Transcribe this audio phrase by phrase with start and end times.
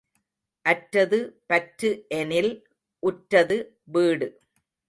[0.65, 1.19] அற்றது
[1.45, 1.91] பற்று
[2.11, 2.51] எனில்
[3.03, 3.59] உற்றது
[3.91, 4.29] வீடு.